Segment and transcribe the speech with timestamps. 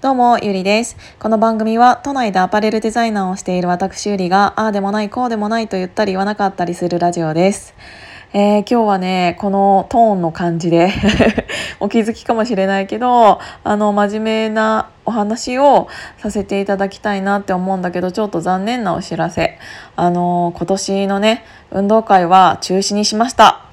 [0.00, 0.96] どうも、ゆりです。
[1.18, 7.74] この番組は都内でアパレルデザイナーをしている私ゆりが、ああでもない、こうでもないと言ったり言わなかったりするラジオです。
[8.34, 10.92] えー、今日はね、このトーンの感じで
[11.80, 15.88] お気づきかもしれないけど、あの、真面目なお話を
[16.18, 19.58] させていただきたいなって思うんだけど、ちょっと残念なお知らせ。
[19.96, 23.63] あの、今年のね、運動会は中止にしました。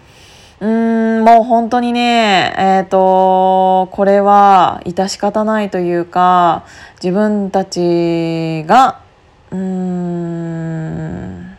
[0.62, 6.66] うーん、もう本当にね、えっ、ー、と、これは致し方ないというか、
[7.02, 9.02] 自分たちが、
[9.50, 11.58] うーん、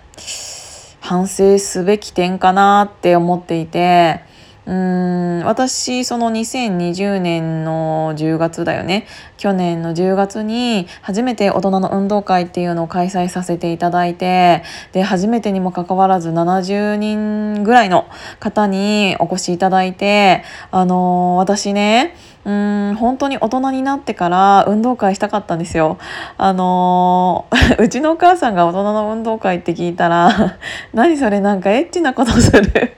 [1.01, 4.23] 反省すべき点かなって思っていて、
[4.65, 14.62] うん私その2020年の10月だよね去年の10月に初めて大人の運動会っていうのを開催させていただいて
[14.93, 18.07] で初めてにもかかわらず70人ぐらいの
[18.38, 25.99] 方にお越しいただいてあの私ねうん本当に大人になってから運動会したかったんですよ。
[26.38, 30.57] あのー、 うちのお母さんが大人の運動会って聞いたら
[30.93, 32.97] 「何それなんかエッチなことする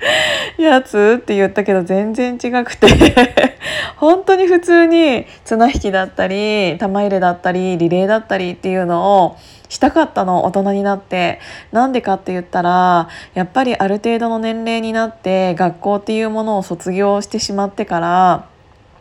[0.56, 2.86] やつ?」って言ってたけど全然違くて。
[3.97, 9.36] 本当に普通に綱引きだったり玉入れだったりリレーだったりっていうのを
[9.70, 11.41] したかったの大人になって。
[11.72, 18.53] なんでかって言ったらやっぱりある程度の年齢になって学校っていうものを卒業してしまってから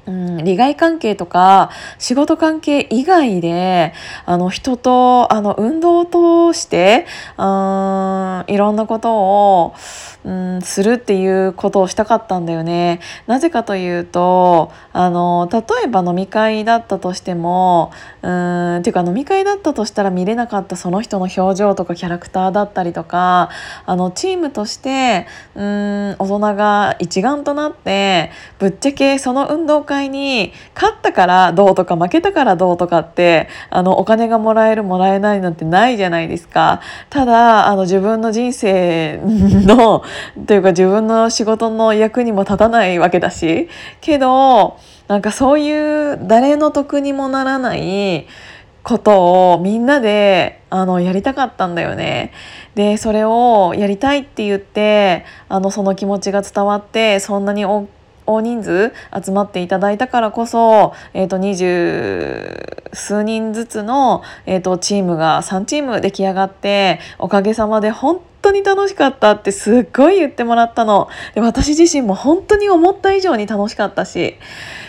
[0.05, 3.93] うん、利害関係とか仕事関係以外で
[4.25, 6.05] あの人とあの運動を
[6.53, 7.05] 通して
[7.37, 9.75] うんいろんなことを
[10.25, 13.01] うんするっていうことをしたかったんだよね。
[13.27, 23.49] なぜかというとあの例えば飲み会だったとしてもうんっていうか飲み会だったとしたら見れなかったその人の表情とかキャラクターだったりとか
[23.85, 36.81] あのチームとしてうん大人が一丸となってぶっちゃけその運動会に勝ったからどうとか負けたからどうとかってあのお金がもらえるもらえないなんてないじゃないですか。
[37.09, 40.03] ただあの自分の人生の
[40.47, 43.69] というか自分の仕事の役にも立たないわけだし
[44.01, 44.77] けど
[45.07, 48.27] なんかそういう誰の得にもならない
[48.83, 52.31] ことをみんなであのやりたかったんだよね。
[52.75, 57.87] でそれをやりたいって言ってあのその気持ちが伝わってそんなに大
[58.25, 74.35] 大人数集まっていただいたからこそ、えーと、二十数人ずつの、えーと、チームが3チーム出来上がっておかげさまで本当に楽しかったってすっごい言ってもらったので私自身も本当に思った以上に楽しかったし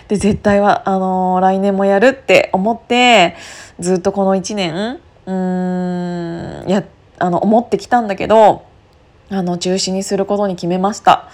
[0.09, 3.37] で絶対はあのー、来年もやるって思って
[3.79, 6.85] ずっとこの1年うーんや
[7.19, 8.67] あの思ってきたんだけど
[9.31, 11.29] あの中止にすることに決めました。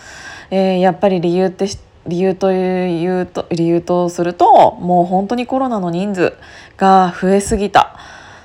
[0.51, 1.67] えー、やっぱり理由って
[2.07, 6.37] 理由というと理由とするともう本当にコロナの人数
[6.77, 7.97] が増えすぎた。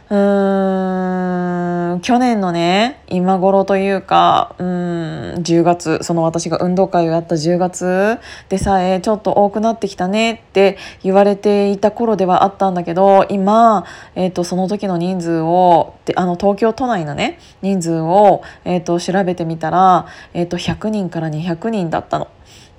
[0.07, 22.27] うーん去年のね今頃というかうん10月その私が運動会をやった10月でさえちょっと多くなってきたねって言われていた頃ではあったんだけど今、えーと、その時の人数をであの東京都内のね人数を、えーと、調べてみたら、えーと100人から200人だったの。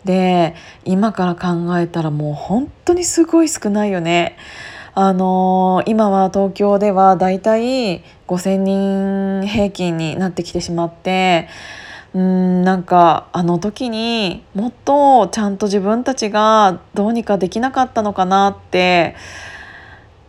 [0.07, 0.55] で
[0.87, 4.39] 今から考えたらもう本当にすごい少ないよね。
[4.95, 11.49] あのー、今は東京ではだいたい5,000人平均になってきてしまって
[12.15, 19.17] うんなんかあの時にもっとちゃんと自分たちがどうにかできなかったのかなって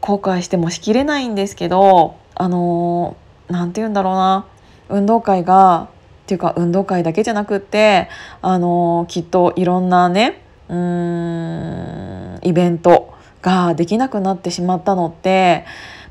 [0.02, 3.16] 後悔してもしきれないんですけどあの
[3.48, 4.46] 何、ー、て言うんだろうな
[4.90, 5.88] 運動会が
[6.28, 8.10] っていうか運動会だけじゃなくって
[8.42, 15.64] あのきっといろんなねうんイベントができなくなってしまったのって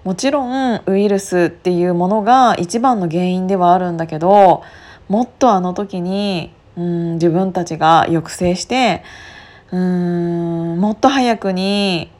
[0.04, 4.62] もちろんウイルスっていうものが一番の原因ではあるんだけど
[5.10, 9.02] もっとあの時にうん自分たちが抑制して
[9.70, 12.10] うんもっと早くに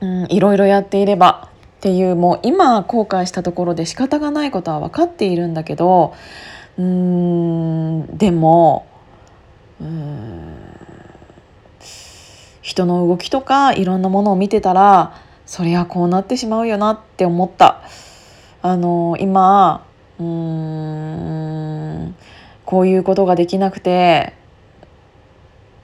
[0.00, 6.14] うんいろいろやっていればっていうもう今後悔したところで仕方がないことは分かっているんだけど
[6.78, 8.86] うんでも
[9.80, 10.56] うん
[12.62, 17.82] 人の動きとかいろんなものを見てたらそりゃこうなってしまうよなって思った。
[18.64, 19.84] あの今
[20.20, 22.14] うん
[22.64, 24.34] こういうことができなくて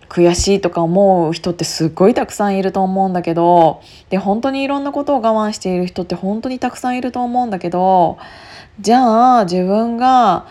[0.08, 8.19] 悔しいとか思う人ってすっごいたくさんいると思うんだけどで本当にいろんなことを我慢している人って本当にたくさんいると思うんだけど
[8.81, 10.46] じゃあ自分が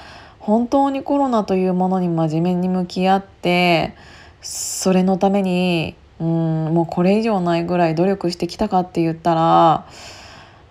[0.47, 3.93] 本当にコロナというものに真面目に向き合って
[4.41, 6.27] それのためにうん
[6.73, 9.85] もうこれ以上ないぐらい努力してきたかって言ったら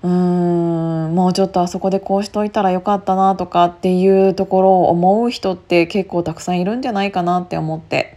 [0.03, 8.17] うーんもうちょっとあそこでこうしといたらよかったなとかっていうところを思う人って結構たくさんいるんじゃないかなって思って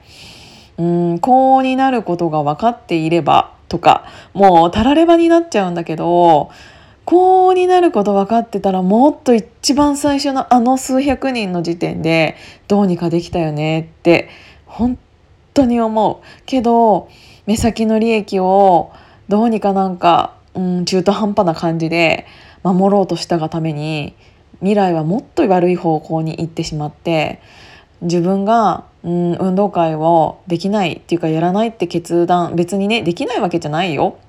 [0.78, 6.52] うんこうになることが分かっていればとかもうたらればになっちゃうんだけど
[7.10, 12.36] こうになること分かってたらもっと一番最初のあの数百人の時点で
[12.68, 14.30] どうにかできたよねって
[14.68, 14.96] 本
[15.56, 16.44] 当に思う。
[16.46, 17.10] けど
[17.48, 18.92] 目先の利益を
[19.28, 22.28] どうにかなんか、うん、中途半端な感じで
[22.62, 24.14] 守ろうとしたがために
[24.60, 27.42] 未来はもっと悪い方向に行ってしまって
[28.02, 34.20] 自分が、うん、運動会をできないっていうかやらないって決断別にねできないわけじゃないよ。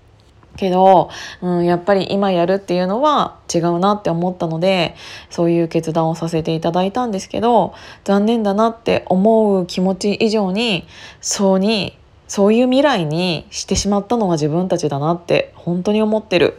[0.56, 1.10] けど、
[1.42, 4.94] うん、やっぱり今やるっていうのは違うなって思ったので
[5.30, 7.74] そういう決断をさせていただいたんですけど
[8.04, 10.86] 残念だなって思う気持ち以上に
[11.20, 11.96] そうに
[12.28, 16.58] そういう未来にしてしまったのが自分たちだなって本当に思ってる。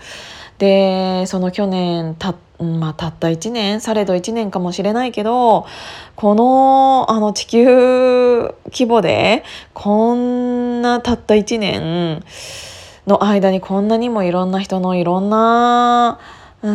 [0.57, 5.65] でその去年た,、まあ、たった1年されど1年かもしれないけど
[6.15, 9.43] このあの地球規模で
[9.73, 12.23] こんなたった1年
[13.07, 16.19] の間にこんなにもいろんな人のいろんな、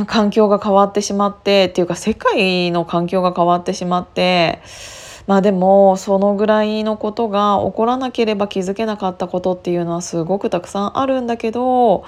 [0.06, 4.60] 環境が変わってしまってっていうか世界の環境が変わってしまって。
[5.26, 12.04] まあでもそのぐらいのことが起こらなければ気づけなかったことっていうのはすごくたくさんあるんだけど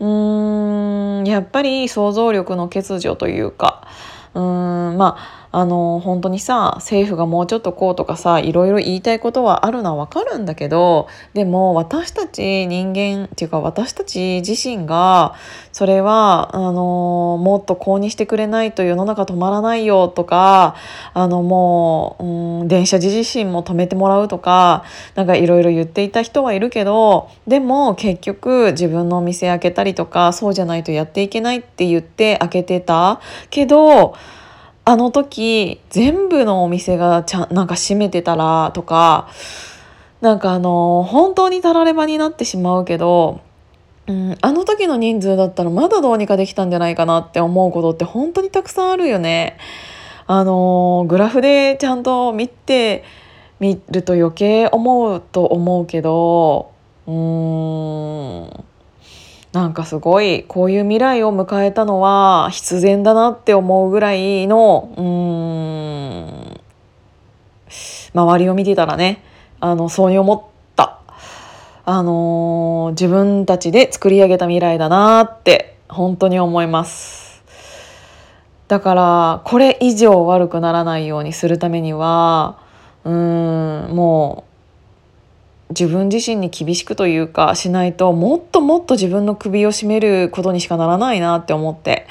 [0.00, 3.86] うーんやっぱり想像力の欠如というか
[4.32, 15.34] うーんまああの本当にさ政府がもうちょっとこうとかさいろいろ言いたいことはあるのはわかるんだけどでも私たち人間っていうか私たち自身が
[15.72, 20.76] それはあのもっとこうにしてくれないと世の中止まらないよとか
[21.14, 24.84] あのもう、うん、電車自身も止めてもらうとか
[25.14, 34.14] なんかいろいろ言っていた人はいるけどでも結局自分のお店開けたりとかそうじゃないとやっていけないって言って開けてたけど
[34.88, 39.28] あの時全部のお店がちゃなんか閉めてたらとか
[40.22, 43.42] なんかあの本当にたらればになってしまうけど、
[44.06, 49.58] うん、あの時の人数だったらまだどうにかできたんじゃないかなって思うことって本当にたくさんあるよね。
[50.26, 53.04] あのグラフでちゃんと見て
[53.60, 56.72] みると余計思うと思うけど
[57.06, 57.14] うー
[58.58, 58.64] ん
[59.52, 66.60] なんかすごいこういう未来を迎えたのは必然だなって思うぐらいのうん
[68.14, 69.22] 周りを見てたらね
[69.60, 70.48] あのそうに思った。
[71.84, 77.42] あのー、自分たちで作り上げた未来だなって本当に思います。
[78.68, 82.58] だからこれ以上悪くならないようにするためには
[83.04, 84.47] うんもう
[85.70, 92.06] 自分自身に厳しくというかしないともっともっと自分の首を絞めることにしかならないなって思って。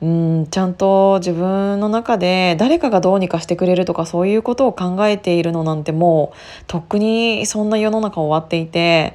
[0.00, 9.14] うんちゃんと自分の中で誰かがどうにかしてくれるとかそういうことを考えているのなんてもうとっくにそんな世の中終わっていて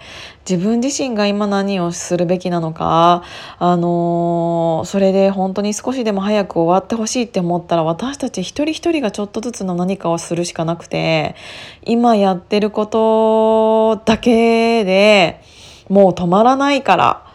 [0.50, 3.24] 自分自身が今何をするべきなのか、
[3.60, 11.36] あのー、それで本当に少しでも早く終わってほしいって思ったら私たち一人一人がちょっとずつの何かをするしかなくて
[11.84, 15.42] 今やってることだけで
[15.88, 17.26] もう止まらないから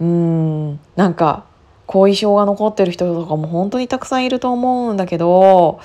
[0.00, 1.44] うんなんか
[1.86, 5.80] 後遺症が残ってる人とかも本当にたくさんいると思うんだけど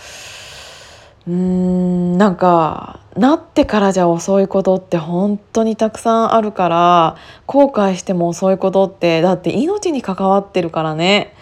[1.27, 11.35] うーんなんかなってからじゃ遅いことって本当にたくさんあるから後悔しても遅いことってだって命に関わってるからね。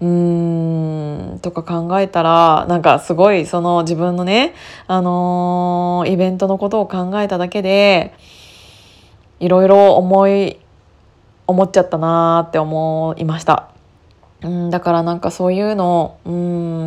[0.00, 4.54] うーんとか考えたらなんかすごいその自分のね、
[4.86, 8.12] あのー、イベントのことを考えただけで
[9.38, 10.58] いろいろ思い
[11.46, 13.73] 思っちゃったなーって思いました。
[14.44, 16.30] うん、だからなんかそういうのう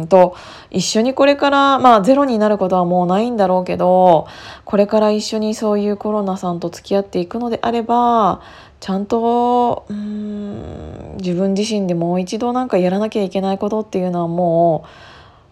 [0.04, 0.36] んと
[0.70, 4.28] 一緒にこれからまあゼロになることはもうないんだろうけど
[4.64, 8.42] これから一緒にそういうコロナさんと付き合っていくのであれば
[8.80, 14.86] ちゃんとうん自分自身でもう一度なんかやらなきゃいけないことっていうのはも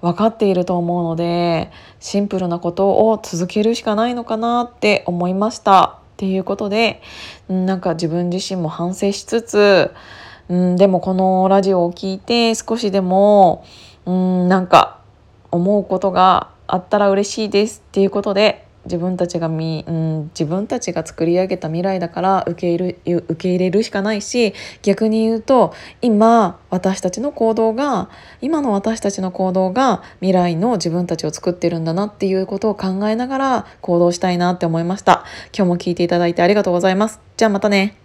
[0.03, 5.97] う分かっていると思うのでシンプルなことを続けるしかないのかなって思いました。
[6.15, 7.01] っていうことで
[7.49, 9.91] なんか自分自身も反省しつつ
[10.49, 13.65] うん、でもこのラジオを聞いて少しでも、
[14.05, 14.99] うん、なんか
[15.51, 28.09] 思うことがあったら嬉しいですっていうことで自分たちがみ、うん、自分たちが作り上げた未来だから受け入れ受け入れるしかないし逆に言うと今私たちの行動が
[28.41, 35.25] 今の私たちの行動が未来の自分たちを作ってるんだなっていうことを考えながら行動したいなって思いました。
[35.55, 37.19] 今日も聞いていただいてありがとうございます。
[37.37, 38.04] じゃあまたね。